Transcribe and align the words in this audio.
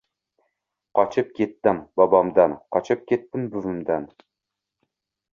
Qochib 0.99 1.27
ketdim 1.39 1.81
bobomdan, 2.01 2.55
qochib 2.75 3.03
ketdim 3.11 3.43
buvimdan 3.57 4.09